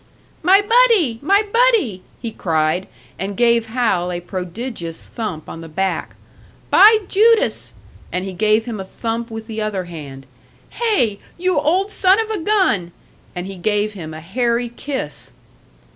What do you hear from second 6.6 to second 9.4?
"By Judas!" And he gave him a thump